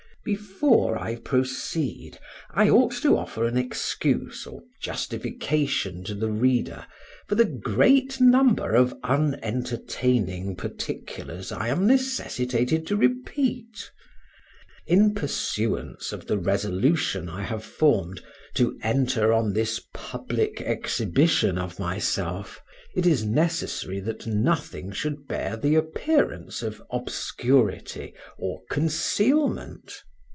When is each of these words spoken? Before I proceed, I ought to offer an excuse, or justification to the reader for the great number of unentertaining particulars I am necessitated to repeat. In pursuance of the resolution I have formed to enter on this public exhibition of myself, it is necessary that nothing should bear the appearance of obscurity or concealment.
Before 0.23 0.99
I 0.99 1.15
proceed, 1.15 2.19
I 2.51 2.69
ought 2.69 2.91
to 3.01 3.17
offer 3.17 3.43
an 3.45 3.57
excuse, 3.57 4.45
or 4.45 4.61
justification 4.79 6.03
to 6.03 6.13
the 6.13 6.29
reader 6.29 6.85
for 7.27 7.33
the 7.33 7.43
great 7.45 8.21
number 8.21 8.75
of 8.75 8.93
unentertaining 9.03 10.57
particulars 10.57 11.51
I 11.51 11.69
am 11.69 11.87
necessitated 11.87 12.85
to 12.85 12.95
repeat. 12.95 13.89
In 14.85 15.15
pursuance 15.15 16.11
of 16.11 16.27
the 16.27 16.37
resolution 16.37 17.27
I 17.27 17.41
have 17.41 17.65
formed 17.65 18.21
to 18.53 18.77
enter 18.83 19.33
on 19.33 19.53
this 19.53 19.81
public 19.91 20.61
exhibition 20.61 21.57
of 21.57 21.79
myself, 21.79 22.61
it 22.95 23.07
is 23.07 23.25
necessary 23.25 23.99
that 24.01 24.27
nothing 24.27 24.91
should 24.91 25.27
bear 25.27 25.57
the 25.57 25.73
appearance 25.73 26.61
of 26.61 26.79
obscurity 26.91 28.13
or 28.37 28.61
concealment. 28.69 29.91